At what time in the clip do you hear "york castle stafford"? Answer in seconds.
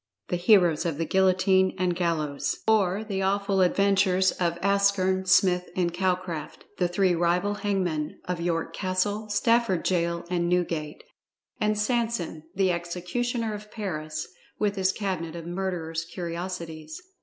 8.41-9.87